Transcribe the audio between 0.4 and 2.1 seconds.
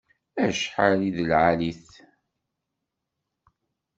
Acḥal i d lɛali-t!